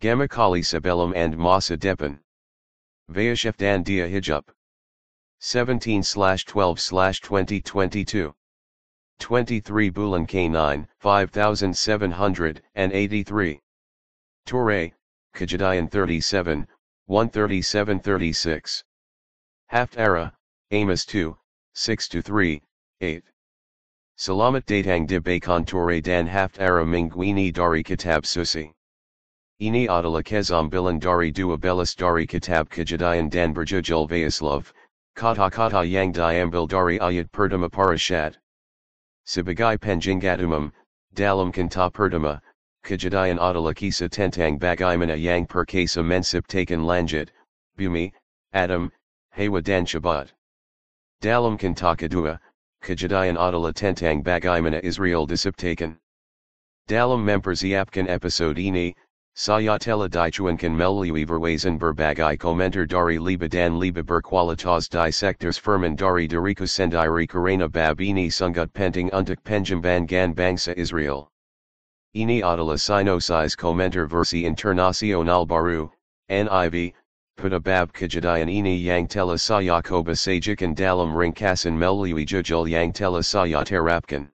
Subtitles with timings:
[0.00, 2.18] Gamakali Sabellum and Masa Depan.
[3.12, 4.44] Vayasheftan Dia Hijab.
[5.40, 6.02] 17
[6.46, 8.34] 12 2022.
[9.18, 13.60] 23 Bulan K9, 5783.
[14.46, 14.92] Torre,
[15.36, 16.66] Kejadian 37,
[17.06, 18.84] 137 36.
[19.70, 20.32] Haftara,
[20.70, 21.36] Amos 2,
[21.74, 22.62] 6 3,
[23.02, 23.22] 8.
[24.18, 28.72] Salamat datang de Bacon Torre dan Haftara Mingwini Dari Kitab Susi.
[29.60, 34.72] Ini adalah kezam bilan dari dua belas dari kitab kejadian dan berjujul Vayaslav,
[35.14, 38.38] kata-kata yang diambil dari ayat pertama parashat.
[39.28, 40.40] Sebagai penjingat
[41.12, 42.40] dalam kanta pertama,
[42.84, 47.28] kejadian adalah kisah tentang bagaimana yang perkasa menciptakan lanjut,
[47.76, 48.14] bumi,
[48.54, 48.90] Adam,
[49.36, 50.32] Hawa dan Shabbat.
[51.20, 52.40] Dalam kanta kedua,
[52.80, 56.00] kejadian adalah tentang bagaimana Israel disiptakan.
[56.88, 58.96] Dalam mempersiapkan episode ini,
[59.40, 65.96] Saya telah dicuankan melalui verwasan berbagai komentar dari liba dan liba berkualitas di sectors firman
[65.96, 71.32] dari diriku sendiri karena bab ini sangat penting untuk pengembangan bangsa Israel.
[72.12, 75.88] Ini adalah sinosis komentar versi internasional baru,
[76.28, 76.92] NIV,
[77.40, 83.24] pada bab kejadian ini yang telah saya coba sajikan dalam ringkasan melalui jujul yang telah
[83.24, 84.28] saya terapkan.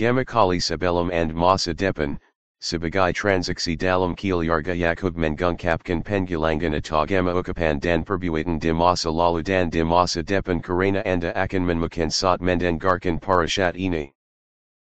[0.00, 2.16] Gamakali sebelum and masa depan,
[2.60, 9.70] sebagai transaksi dalam keluarga Yakub mengungkapkan pengilangan atagama ukapan dan perbuatan di masa lalu dan
[9.70, 14.12] di masa depan karena anda akan menemukan mendengarkan parashat ini.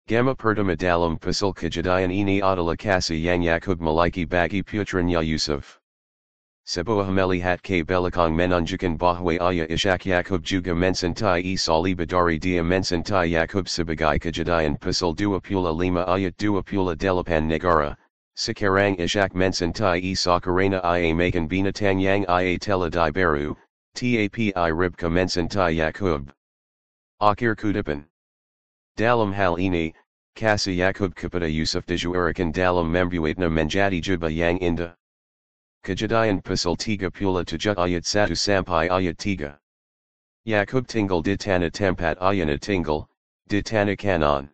[0.07, 5.82] Gamma pertama dalam pasal kejadian ini adalah kasih yang Yakub maliki bagi putranya Yusuf.
[6.63, 12.63] Sebuah melihat ke belakang menunjukkan bahwa ayah Ishak Yakub juga mencintai Isa liba dari dia
[12.63, 15.43] mencintai Yakub sebagai kejadian pasal 25
[16.07, 17.99] ayat 28 negara,
[18.39, 21.51] sekarang Ishak mencintai Isa karena ia makan
[21.99, 23.59] yang ia telah diberu,
[23.91, 26.31] tapi Ribka mencintai Yakub.
[27.19, 28.07] Akhir kudapan.
[28.95, 29.91] Dalam hal ini,
[30.39, 34.95] kasih Yakub kepada Yusuf dijuarakan dalam membuatnya menjadi jubah yang indah.
[35.83, 39.59] Kejadian Pasal Tiga Pula 7 Ayat Satu Sampai Ayat Tiga.
[40.47, 43.09] Yakub tinggal di tanah tempat ayana tinggal,
[43.49, 44.47] di tanah kanan.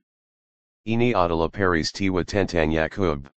[0.87, 3.29] Ini adalah paris tiwa tentang Yakub.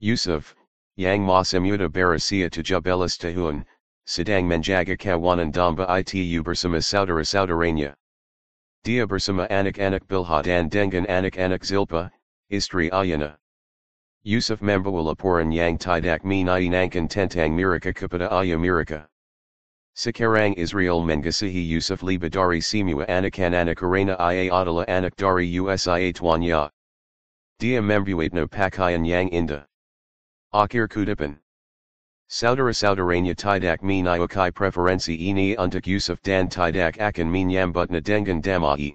[0.00, 0.56] Yusuf,
[0.96, 3.66] yang masemuda barasia tujubelas tahun,
[4.06, 7.92] sedang menjaga kawanan damba itu bersama saudara-saudaranya.
[8.84, 12.08] Dia bersama anak-anak Bilha dan dengan anak-anak Zilpa,
[12.48, 13.36] istri ayana.
[14.24, 19.10] Yusuf membawa laporan yang tidak menyenangkan tentang mereka kepada ayah mereka.
[19.98, 26.70] Sekarang Israel mengasihi Yusuf liba dari semua anak-anak karena ia adalah anak dari usia tuanya.
[27.58, 29.66] Dia membuatnya pakaian yang indah.
[30.54, 31.42] Akhir kudapan.
[32.30, 38.94] Saudara-saudaranya tidak menyukai preferensi ini untuk Yusuf dan tidak akan menyambutnya dengan damai.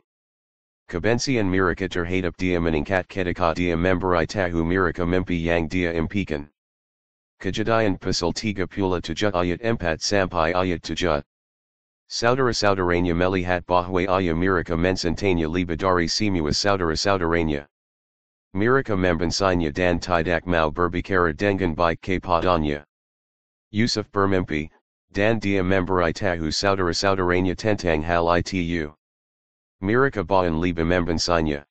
[0.88, 6.48] Kebencian Miraka terhadap dia meningkat ketika dia memberi tahu Miraka mimpi yang dia impikan.
[7.42, 11.22] Kejadian pasal 3 pula 7 ayat empat sampai ayat 7.
[12.08, 17.68] Saudara-saudaranya melihat bahwa ayah Miraka mencintainya lebih dari semua saudara-saudaranya.
[18.56, 22.88] Miraka membencinya dan tidak mau berbicara dengan baik kepadanya.
[23.72, 24.72] Yusuf bermimpi,
[25.12, 28.96] dan dia memberi tahu saudara-saudaranya tentang hal itu.
[29.82, 31.64] Mirika baan liba membansanya.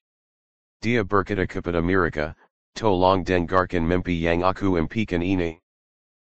[0.81, 2.35] Dia berkata kepada Mirika,
[2.77, 5.59] tolong dengarkan mimpi yang aku impikan ini.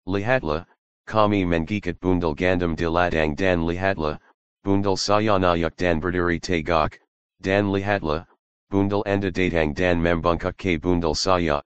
[0.08, 0.66] Lihatlah,
[1.06, 4.20] kami mengikat bundal gandam di ladang dan lihatlah,
[4.64, 7.00] bundal sayanayak dan berdiri tegak,
[7.42, 8.26] dan lihatlah,
[8.72, 11.62] bundal anda datang dan membungkuk ke bundal saya.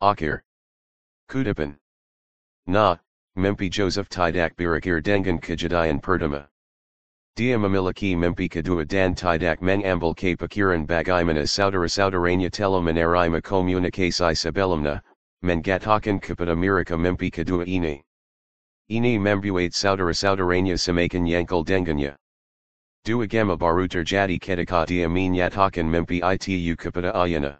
[0.00, 0.40] Akhir.
[1.28, 1.76] Kudapan.
[2.66, 2.96] Na,
[3.36, 6.48] mimpi Joseph tidak berakir dengan kejadian pertama.
[7.40, 15.00] Dia memiliki mimpi kadua dan tidak mengambil ke pikiran bagaimana saudara-saudaranya telah menerima komunikasi sebelumnya,
[15.40, 18.04] mengatakan kepada mereka mimpi kadua ini.
[18.92, 22.12] Ini membuat saudara-saudaranya semakin yangkal dengannya.
[23.08, 27.56] Dua gema baru terjadi ketika dia menyatakan mimpi itu kepada ayana.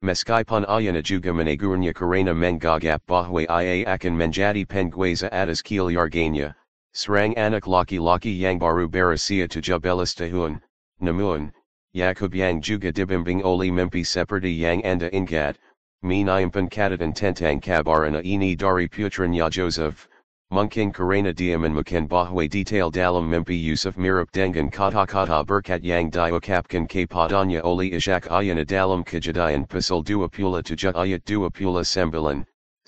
[0.00, 6.56] Meskipun ayana juga menegurnya karena menggagap bahwa ia akan menjadi penguasa atas keluarganya,
[6.96, 10.64] Serang anak laki-laki yang baru berasia tujuh belas tahun,
[10.96, 11.52] namun,
[11.92, 15.60] Yakub yang juga dibimbing oleh mimpi seperti yang anda ingat,
[16.00, 20.08] menyimpan catatan tentang kabarana ini dari putranya Joseph,
[20.48, 26.88] mungkin karena dia menemukan bahwa detail dalam mimpi Yusuf mirip dengan kata-kata berkat yang diucapkan
[26.88, 31.52] kepadanya oleh Ishak ayana dalam kejadian pasal 27 ayat 29,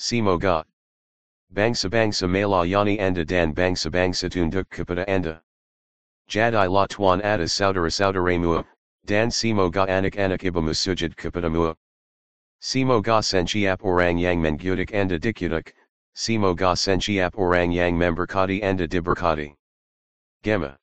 [0.00, 0.64] Simo ga.
[1.52, 5.40] Bangsa bangsa mala yani anda dan bangsa bangsa tunduk kepada anda.
[6.28, 8.66] Jadai la tuan atas saudara saudaremua,
[9.06, 11.74] dan simo ga anak anak ibamu sujud kepada mua.
[12.60, 15.72] Simo ga senchiap orang yang mengudik anda dikudik,
[16.14, 19.54] simo ga senchiap orang yang memberkati anda diberkati.
[20.42, 20.76] Gemma.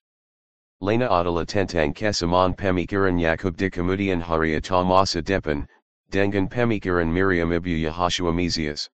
[0.82, 5.68] Lena adalah tentang kesaman pemikiran Yakub di kemudian hari masa depan,
[6.10, 8.90] dengan pemikiran Miriam ibu Yahashua Mesias.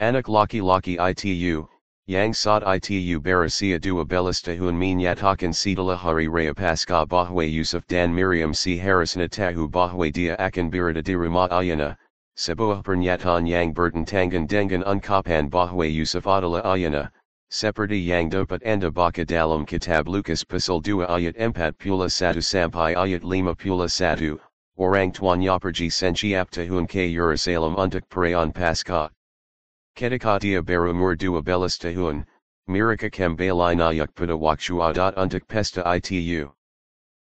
[0.00, 1.68] Anak laki-laki itu,
[2.08, 8.08] yang saat itu berasia dua belas tahun menyatakan setelah hari raya Paskah bahwa Yusuf dan
[8.08, 12.00] Miriam si harusnya tahu bahwa dia akan berada di rumah ayana,
[12.32, 17.12] sebuah pernyataan yang bertentangan dengan ungkapan bahwa Yusuf adalah ayana,
[17.52, 21.76] seperti yang dapat anda baca dalam kitab Lukas pasal 2 ayat 41
[22.40, 24.40] sampai ayat 51,
[24.80, 29.12] orang tuanya pergi senchiap tahun ke Yerusalem untuk perayaan Paskah.
[30.00, 32.24] Ketika dia berumur dua belas tahun,
[32.64, 36.48] mereka kembali naik pada waktu adat untuk pesta itu.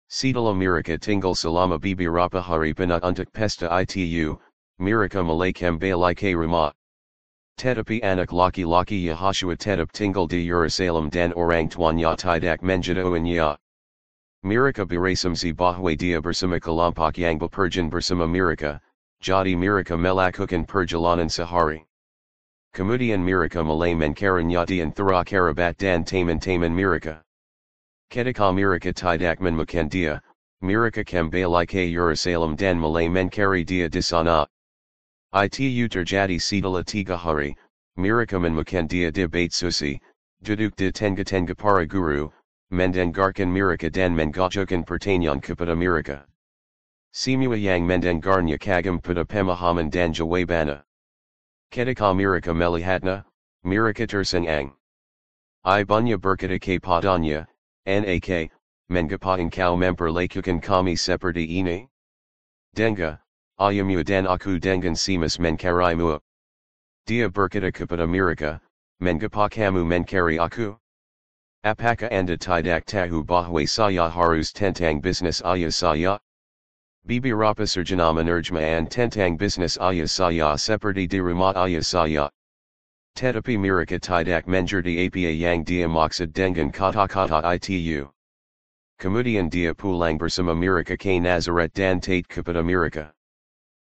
[0.07, 4.39] Tinggal selama beberapa hari penuh untuk pesta itu,
[4.79, 6.71] mereka mulai kembali ke rumah.
[7.59, 13.59] Tetapi anak laki-laki Yahashua tetap tinggal di Yerusalem dan orang tuanya tidak menjadikannya.
[14.47, 18.79] Mereka berasumsi bahwa dia bersama kelompok yang bepergian bersama mereka,
[19.19, 21.90] jadi mereka melakukan perjalanan sehari.
[22.73, 27.21] Kemudian Mirika Malay Menkaranyati and Thura Karabat Dan Taman Taman Mirika.
[28.13, 30.21] Ketika Mirika Tidakman Makandia,
[30.63, 34.47] Mirika Kembali K Yerusalem Dan Malay Menkari Dia Disana.
[35.35, 37.57] Itu terjadi setelah tiga hari,
[37.99, 40.01] Mirika Man Makandia di Bait Susi,
[40.45, 42.31] Duduk di Tenga Tenga Para Guru,
[42.73, 46.23] Mendengarkan Mirika Dan Mengajukan Pertanyaan kepada Mirika.
[47.13, 50.85] Semua yang mendengarnya kagam pada pemahaman dan jawabana.
[51.71, 53.25] Ketika Mirika Melihatna,
[53.65, 54.73] Mirika Tersengang.
[55.63, 57.47] I bunya berkata ke padanya,
[57.87, 58.51] nak,
[58.91, 61.87] mengapa engkau memperlakukan kami seperti ini?
[62.75, 63.21] Denga,
[63.61, 66.19] ayamu dan aku dengan simas menkarimu.
[67.07, 68.61] Dia berkata kepada Mirika,
[69.01, 70.77] mengapa kamu menkari aku?
[71.63, 75.71] Apakah anda tidak tahu bahwa saya harus tentang bisnis ayah
[77.03, 77.21] saya?
[77.21, 82.31] Bibi-rapa Sarjanama Nurjmaan Tentang Business Ayah Saya Seperti di Rumah Ayah Saya.
[83.17, 88.11] Tetapi Mereka Tidak Mengerti Apa Yang Dia Maksud Dengan Kata-Kata Itu.
[88.99, 93.11] Kemudian Dia Pulang Bersama Mereka K Nazaret Dan Tate Kepada Mereka.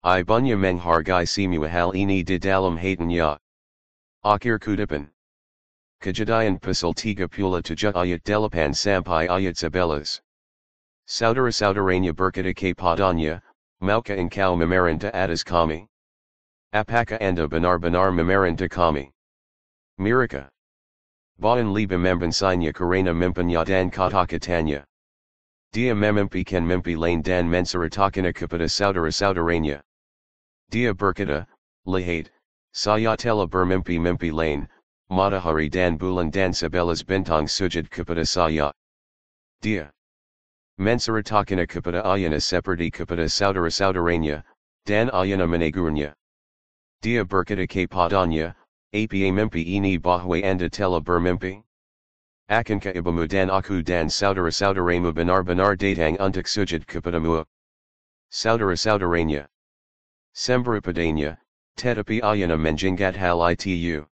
[0.03, 3.37] I Bunya Menghargai Semua Hal Ini Di Dalam Haytanya.
[4.25, 5.09] Akhir Kudipan.
[6.01, 10.19] Kejadian Pasal Tiga Pula Tujuh Ayat Delapan Sampai Ayat Sebelas.
[11.07, 13.41] Saudara saudaranya berkata ke padanya,
[13.81, 15.87] Mauka engkau memerintah atas kami?
[16.73, 19.11] Apakah anda benar-benar memerintah kami?
[19.99, 20.47] Mereka.
[21.39, 24.85] Baan liba membensinya karena mempenyadan kata-katanya.
[25.73, 29.81] Dia memimpikan mimpi lain dan menceritakan kepada saudara-saudaranya.
[30.69, 31.45] Dia berkata,
[31.85, 32.29] Lihat,
[32.71, 34.69] saya telah bermimpi-mimpi lain,
[35.11, 38.71] matahari dan bulan dan sebelas bintang sujud kepada saya.
[39.61, 39.91] Dia.
[40.79, 44.43] Menceritakan kepada ayana seperti kepada saudara-saudaranya,
[44.85, 46.13] dan ayana menegurnya.
[47.01, 48.55] Dia berkata ke padanya,
[48.93, 51.63] apa mimpi ini bahwa anda telah bermimpi?
[52.49, 57.45] Akankah ibumu dan aku dan saudara-saudaramu benar-benar datang untuk sujud kepadamu?
[58.31, 59.45] Saudara-saudaranya.
[60.33, 61.37] Semberupadanya,
[61.77, 64.05] tetapi ayana menjingat hal itu.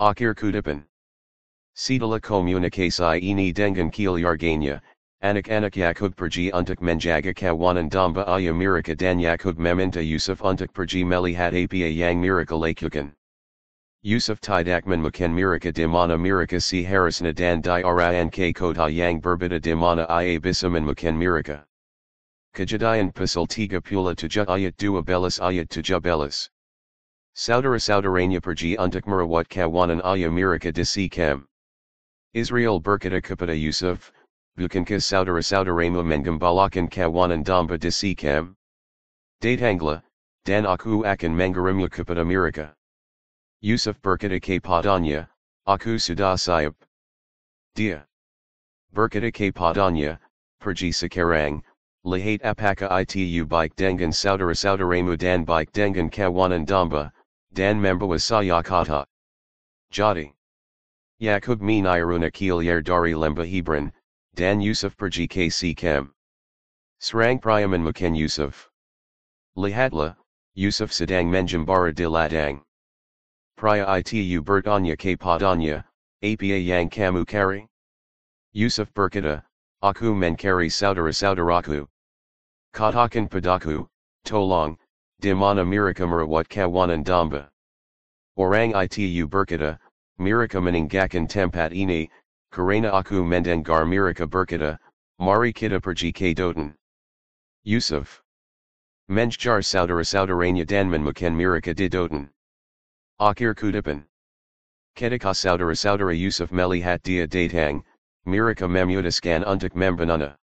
[0.00, 0.84] Akhir kudipan.
[1.74, 3.90] Setelah komunikasi ini dengan
[5.20, 10.72] keluarganya, Anak-anak Yakub pergi untuk menjaga kawanan domba ayah mereka dan Yakub meminta Yusuf untuk
[10.72, 13.12] pergi melihat apa yang mereka lakukan.
[14.02, 19.60] Yusuf tidak menemukan mereka di mana mereka si harusnya dan diaraan ke kota yang berbeda
[19.60, 21.66] di mana ia bisa menemukan mereka.
[22.54, 26.48] Kejadian pasal 37 ayat 2 belas ayat 7 belas.
[27.34, 31.42] Saudara-saudaranya pergi untuk merawat kawanan ayah mereka di Sikhem.
[32.34, 34.12] Israel berkata kepada Yusuf,
[34.58, 38.58] bukankah saudara-saudaramu menggembalakan kawanan domba di Sikhem?
[39.38, 40.02] Datanglah,
[40.42, 42.74] dan aku akan mengirimu kepada mereka.
[43.62, 45.30] Yusuf berkata ke padanya,
[45.62, 46.74] aku sudah siap.
[47.78, 48.02] Dia
[48.90, 50.18] berkata ke padanya,
[50.58, 51.62] pergi sekarang,
[52.02, 57.14] lihat apakah itu baik dengan saudara-saudaramu dan baik dengan kawanan domba,
[57.54, 59.06] dan membawa saya kata.
[59.94, 60.34] Jadi.
[61.18, 63.90] Yakub meniruna kilir dari lembah Hebron,
[64.38, 66.14] Dan Yusuf pergi ke Kem.
[67.02, 68.70] Serang Priaman Makan Yusuf.
[69.56, 70.14] Lihatlah,
[70.54, 72.62] Yusuf sedang menjambara di ladang.
[73.58, 75.82] Priya itu Bertanya K Padanya,
[76.22, 77.66] Apa Yang Kamu Kari.
[78.52, 79.42] Yusuf Berkata,
[79.82, 81.88] Aku Menkari Saudara Saudaraku.
[82.72, 83.88] Katakan Padaku,
[84.24, 84.78] Tolong,
[85.20, 87.48] Dimana Mirika Merawat Kawanan Damba.
[88.38, 89.80] Orang itu Berkata,
[90.20, 92.08] Mirika Meninggakan Tempat ini,
[92.52, 94.78] Karena Aku Mendengar Mirika Berkata,
[95.20, 96.74] Mari Kita Pergi K Dotan.
[97.64, 98.22] Yusuf.
[99.10, 102.28] Menjar Saudara Saudaranya Danman Makan Mirika di Dotan.
[103.20, 104.04] Akhir Kudipan.
[104.96, 107.84] Ketika Saudara Saudara Yusuf Melihat Dia Datang,
[108.26, 110.36] Mirika Memudaskan Untuk Membanana.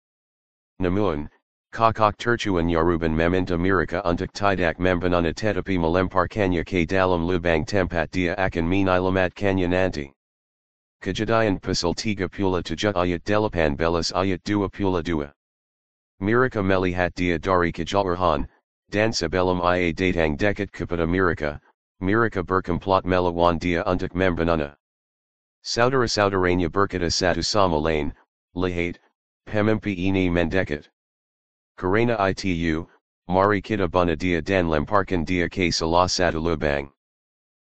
[0.80, 1.30] Namun,
[1.72, 8.34] Kakak Tertuan Yaruban Meminta Mirika Untuk Tidak Membanana Tetapi Melemparkanya K Dalam Lubang Tempat Dia
[8.36, 9.32] Akan Menilamat
[9.68, 10.12] Nanti.
[11.04, 15.34] Kejadian Pasal Tiga Pula Tujuh Ayat Delapan Belas Ayat Dua Pula Dua.
[16.18, 18.48] Mirika Melihat Dia Dari Kejalrahan,
[18.88, 21.60] Dan Sebelum Ia Datang Dekat Kepada Mirika,
[22.00, 24.80] Mirika berkomplot melawan dia untuk membanana.
[25.60, 28.16] Saudara saudaranya berkata satu sama lain,
[28.56, 28.96] lihat,
[29.44, 30.88] pemimpi ini mendekat.
[31.76, 32.88] Karena itu,
[33.28, 36.88] mari kita bunuh dia dan lemparkan dia ke salah satu lubang.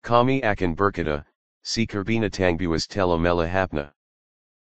[0.06, 1.26] Kami akan berkata,
[1.66, 3.90] si kerbinatang buas telah melahapna.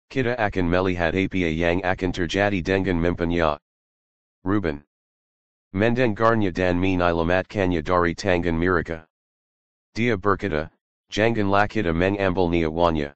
[0.08, 3.60] Kita akan melihat apa yang akan terjadi dengan mempanya.
[4.48, 4.80] Ruben.
[5.76, 9.04] Mendengarnya dan menilamatkannya dari tangan Mirika.
[9.92, 10.72] Dia berkata,
[11.12, 13.12] Jangan lakita mengambil wanya.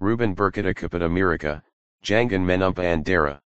[0.00, 1.60] Ruben berkata kepada Mirika,
[2.00, 3.44] Jangan menumpa andera.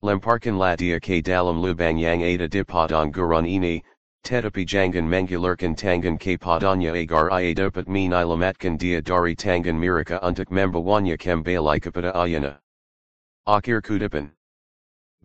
[0.00, 3.84] Lemparkan la dia ke dalam lubang yang ada di padang gurun ini,
[4.22, 11.18] tetapi jangan mengulurkan tangan kepadanya agar ia dapat menyelamatkan dia dari tangan Mirika untuk membawanya
[11.18, 12.62] kembali kepada ayana.
[13.46, 14.30] Akhir kudipan.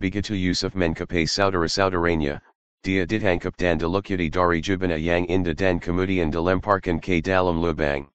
[0.01, 2.41] Begitu Yusuf mencapai saudara-saudaranya,
[2.81, 8.09] dia ditangkap dan dilucuti dari jubana yang indah dan kemudian dilemparkan ke dalam lubang.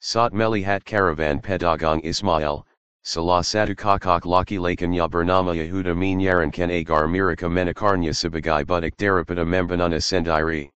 [0.00, 2.64] Saat melihat karavan pedagang Ismail,
[3.02, 10.68] salah satu kakak laki-lakinya bernama Yehuda menyarankan agar mereka menakarnya sebagai budak daripada membanana sendiri.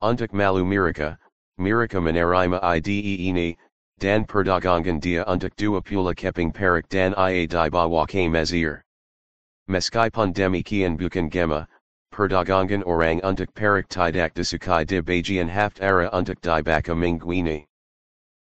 [0.00, 1.18] Untuk malu mereka,
[1.60, 3.56] mereka menerima ide ini,
[4.00, 8.82] dan perdagangan dia untuk dua pula keping perak dan ia dibawa ke Mesir.
[9.68, 11.68] Meskipun demikian bukan gema,
[12.12, 17.64] perdagangan orang untuk perak tidak disukai di bagian haftara untuk dibaka mingguini.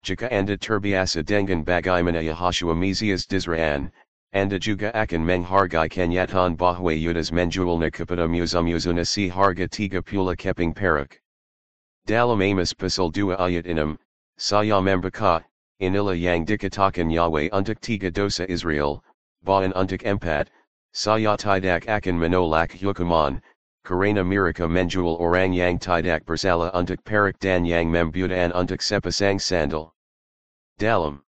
[0.05, 3.89] Jika anda terbiasa dengan bagaimana Yahashua Mesias Dizraan,
[4.37, 10.77] anda juga akan menghargai kenyataan bahwa Yudas menjualnya kepada muza-muzuna si harga tiga pula keping
[10.77, 11.17] perak.
[12.05, 13.97] Dalam Amos pasal 2 ayat 6,
[14.37, 15.41] saya membuka,
[15.81, 19.01] inilah yang dikatakan Yahweh untuk tiga dosa Israel,
[19.41, 20.53] bahan untuk empat,
[20.93, 23.41] saya tidak akan menolak hukuman,
[23.81, 29.94] Karena Mirika menjual orang yang tidak bersalah untuk perak dan yang membudan untuk sepasang sandal.
[30.75, 31.23] Dalam.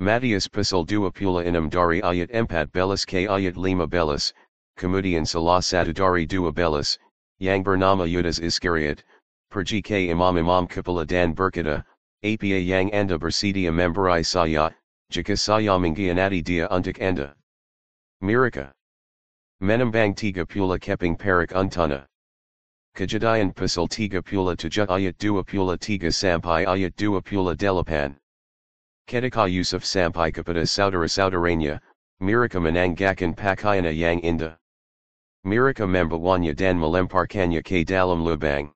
[0.00, 4.32] Matius pasal 26 dari ayat empat belas ke ayat lima belas,
[4.80, 6.96] kemudian salah satu dari dua belas,
[7.36, 9.04] yang bernama Yudas Iskariot,
[9.52, 11.84] pergi ke imam-imam kepala dan berkata,
[12.24, 14.72] apa yang anda bersedia memberi saya,
[15.12, 17.36] jika saya mengkhianati dia untuk anda.
[18.24, 18.72] Mirika.
[19.60, 22.08] Menembang tiga pula keping perak untana.
[22.96, 28.16] Kejadian pasal tiga pula tujuh ayat dua pula tiga sampai ayat dua pula delapan.
[29.06, 31.80] Ketika Yusuf sampai kepada saudara-saudaranya,
[32.20, 34.56] mereka menanggakan pakaian yang indah.
[35.44, 38.72] Mereka membawanya dan melemparkannya ke dalam lubang.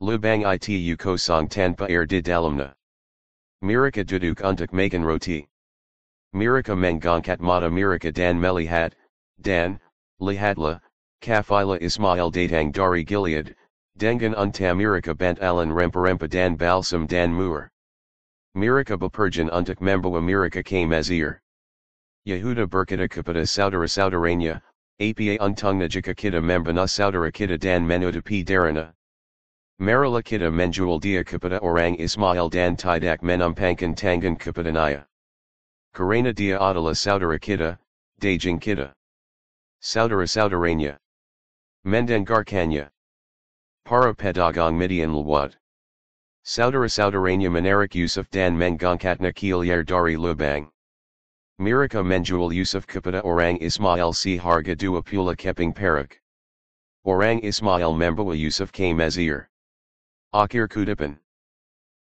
[0.00, 2.72] Lubang itu kosong tanpa air di dalamnya.
[3.62, 5.46] Mereka duduk untuk makan roti.
[6.34, 8.94] Mereka mengangkat mata mereka dan melihat,
[9.40, 9.78] dan,
[10.20, 10.80] Lihatla,
[11.20, 13.54] Kafila Ismail Datang Dari Gilead,
[13.96, 17.70] Dengan Untamirika Bent Alan Remparempa Dan Balsam Dan Muir.
[18.56, 21.40] Mirika Bapurjan Untuk Membawa Mirika K Mesir.
[22.24, 24.62] Yehuda Berkata Kepada Saudara Saudaranya,
[25.00, 28.92] APA Untungna Jika Kita Membana Saudara Kita Dan Menuda P Darana.
[29.80, 35.04] Marila Kita Menjual Dia Kepada Orang Ismail Dan Tidak Menumpangkan Tangan Kepada Naya.
[35.92, 37.76] Karena Dia Adala Saudara Kita,
[38.20, 38.92] Dajing Kita.
[39.82, 40.96] Saudara Saudaranya.
[41.84, 42.88] Mendengarkannya.
[43.84, 45.56] Para pedagang Midian Lwat.
[46.46, 50.68] Saudara Saudaranya Menarik Yusuf dan Mengangkatna Kilyar Dari Lubang.
[51.58, 56.20] Mirika Menjual Yusuf kepada Orang Ismail si harga dua pula keping perak.
[57.06, 59.48] Orang Ismail membawa Yusuf ke Mesir.
[60.34, 61.16] Akhir kudipan.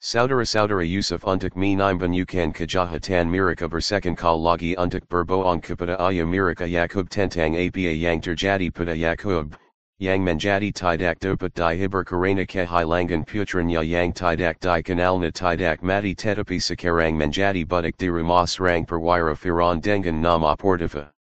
[0.03, 7.57] Saudara-saudara Yusuf untuk menimbunyukan kejahatan mereka bersekongkol lagi untuk berbohong kepada ayah mereka Yakub tentang
[7.57, 9.57] apa yang terjadi pada Yakub,
[9.99, 17.17] yang menjadi tidak dapat dihibur karena kehilangan putranya yang tidak dikenalnya tidak mati tetapi sekarang
[17.17, 21.17] menjadi budak di rumah serang perwira Firaun dengan nama Potiphar.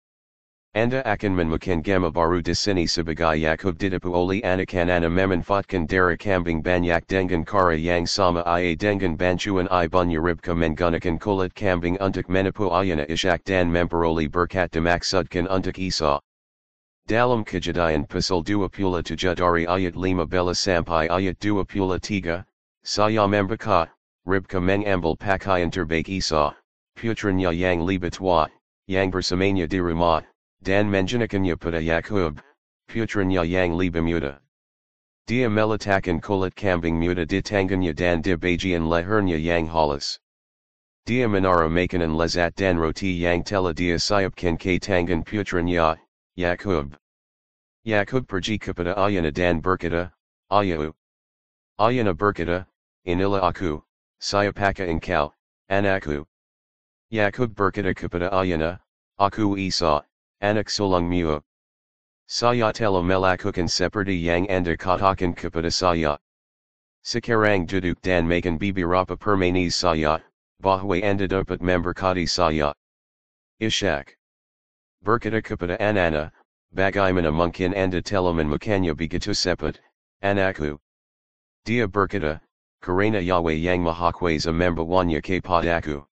[0.71, 6.63] Anda akan menemukan gamma baru di sini sebagai Yakub didapu oleh anak-anak memanfaatkan darah kambing
[6.63, 12.71] banyak dengan cara yang sama ia dengan bantuan ibunya Ribka menggunakan kulit kambing untuk menipu
[12.71, 16.23] ayana ishak dan memperoleh berkat dimaksudkan untuk Isa.
[17.11, 22.47] Dalam kejadian pasal 27 dari ayat 15 sampai ayat 23,
[22.87, 23.91] saya membuka,
[24.23, 26.55] Ribka mengambil pakaian terbaik Isa,
[26.95, 28.47] putranya yang lebih tua,
[28.87, 30.23] yang bersamanya di rumah,
[30.63, 32.39] dan menjinikannya pada Yakub,
[32.87, 34.39] putranya yang lebih muda.
[35.27, 40.15] Dia meletakkan kulit kambing muda di tangannya dan di bagian lehernya yang halus.
[41.03, 45.99] Dia menara makanan lezat dan roti yang telah dia siapkan ke tangan putranya,
[46.39, 47.00] Yakub.
[47.83, 50.13] Yakub pergi kepada ayana dan berkata,
[50.51, 50.93] Ayahu.
[51.79, 52.67] Ayana berkata,
[53.07, 53.81] Inilah aku,
[54.19, 55.33] saya pakai engkau,
[55.67, 56.27] anakku.
[57.09, 58.79] Yakub berkata kepada ayana,
[59.17, 60.05] Aku Isa,
[60.41, 61.41] anak sulung mua.
[62.29, 66.21] Saya telah melakukan seperti yang anda katakan kepada saya.
[67.03, 70.21] Sekarang duduk dan makan beberapa permanis saya,
[70.61, 72.77] bahwa anda dapat memberkati saya.
[73.59, 74.17] Ishak.
[75.01, 76.29] Berkata kepada Anana,
[76.73, 79.75] Bagaimana mungkin anda telah menemukannya begitu cepat,
[80.23, 80.79] anakku.
[81.65, 82.39] Dia berkata,
[82.81, 86.05] karena Yahweh yang maha kuasa membawanya kepadaku.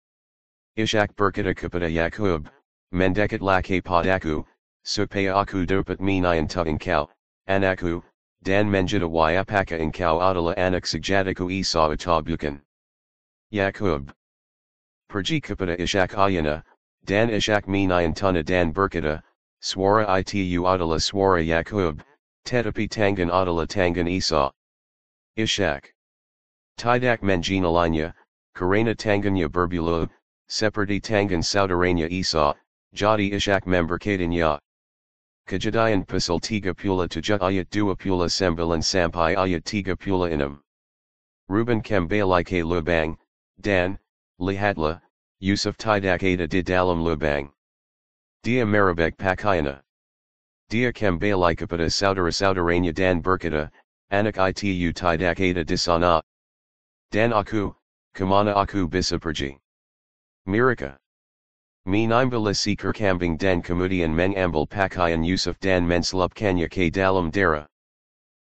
[0.78, 2.48] Ishak berkata kepada Yakub,
[2.90, 4.46] mendekatlah kepadaku,
[4.82, 7.10] supaya aku dapat menyentuh engkau,
[7.46, 8.02] anakku,
[8.42, 9.04] dan menjadi
[9.44, 12.24] apakah engkau adalah anak sejatiku Esau atau.
[13.50, 14.10] Yakub.
[15.08, 16.64] Pergi kepada Ishak ayana,
[17.04, 19.22] dan Ishak menyentuhnya dan berkata,
[19.60, 22.02] Suara itu adalah suara Yakub,
[22.44, 24.52] tetapi tangan adalah tangan Isa.
[25.36, 25.92] Ishak.
[26.76, 28.12] Tidak mengenalinya,
[28.54, 30.08] karena tangannya berbulu,
[30.48, 32.54] seperti tangan saudaranya Isa,
[32.94, 34.60] jadi Ishak memberkatanya.
[35.46, 40.58] Kejadian pasal 37 ayat 29 sampai ayat 36.
[41.48, 43.16] Ruben kembali ke lubang,
[43.60, 43.98] dan,
[44.38, 45.00] lihatlah,
[45.38, 47.55] Yusuf tidak ada di dalam lubang.
[48.46, 49.82] Dia Marabek Pakayana.
[50.70, 53.72] Dia Kambali kepada saudara-saudaranya dan berkata,
[54.12, 56.22] anak itu tidak ada Disana.
[57.10, 57.74] Dan aku,
[58.14, 59.58] kemana aku bisa pergi.
[60.46, 60.94] Mirika.
[61.88, 67.66] Menimbala seeker kambing dan kemudian mengambil pakaian Yusuf dan menselupkannya ke dalam darah.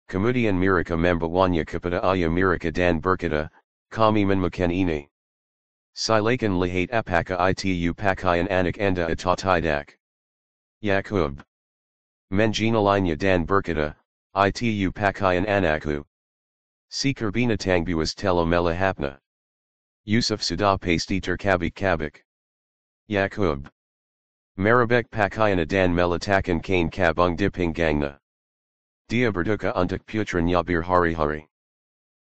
[0.08, 3.50] Kemudian Mirika membawanya kepada ayah Mirika dan berkata,
[3.92, 5.09] kami menemukan ini.
[6.00, 10.00] Silakan lihat apakah itu pakaian anak anda atau tidak.
[10.80, 11.44] Yakub.
[12.32, 14.00] Mengenalinya dan berkata,
[14.34, 16.06] itu pakaian anakku.
[16.88, 19.20] Seeker binatangbuas telah melahapna.
[20.06, 22.24] Yusuf sudah pasti terkabik-kabik.
[23.10, 23.68] Yakub.
[24.58, 28.18] Marabek pakaian dan melatakan kain kabung di pinggangna.
[29.10, 31.50] Dia berduka untuk putranya berhari-hari.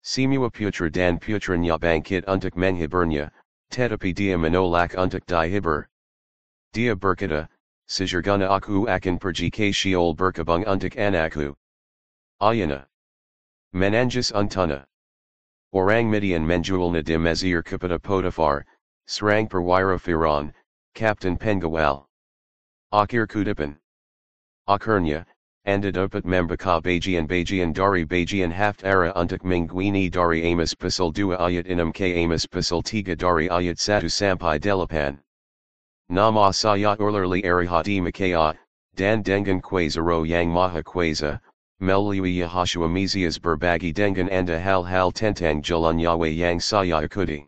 [0.01, 3.29] Semua putra dan putranya bangkit untuk menghiburnya,
[3.71, 5.87] tetapi dia menolak untuk dihibur.
[6.73, 7.49] Dia berkata,
[7.89, 11.57] Sejurgana aku akan pergi ke Sheol berkabung untuk anakku.
[12.41, 12.85] Ayana.
[13.73, 14.85] Menanjus untana.
[15.73, 18.65] Orang Midian menjualna de Mesir kepada Potiphar,
[19.09, 20.53] serang perwira Firaun,
[20.95, 22.07] Captain Pengawal.
[22.93, 23.77] Akhir kudipan.
[25.69, 31.37] Akhirnya, anda dapat membuka bagian bagian dari bagian haftara untuk mengwini dari Amos pasal Dua
[31.37, 35.21] ayat 6 ke Amos pasal 3 dari ayat Satu sampai Delapan.
[36.09, 38.57] Nama saya urlerli arihati makaya,
[38.97, 41.39] dan dengan quasaro yang maha quasa,
[41.83, 47.45] melalui Yahashua Mesias berbagi dengan anda hal-hal tentang jalan Yahweh yang saya ikuti.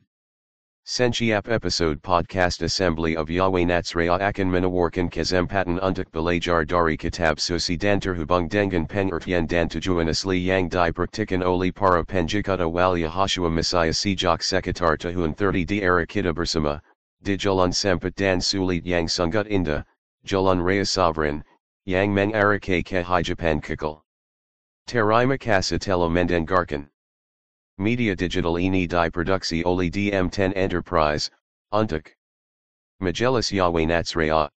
[0.87, 7.77] Sensiap episode podcast Assembly of Yahweh Natsraya akan menawarkan kesempatan untuk belajar dari kitab suci
[7.77, 13.93] dan terhubung dengan pengertian dan tujuan asli yang dipraktikan oleh para penjikata wal Yahashua Messiah
[13.93, 16.81] sejak sekitar tahun 30 di era kita bersama,
[17.23, 19.85] di jalan sempat dan sulit yang sungut indah,
[20.25, 21.45] jalan raya sovereign,
[21.85, 24.03] yang mengarake ke hijapan kikal.
[24.89, 26.90] Terima kasih telah mendengarkan.
[27.81, 31.33] Media digital ini diproduksi oleh DM10 Enterprise,
[31.73, 32.13] untuk
[33.01, 34.53] Majelis Yahweh Natsraya.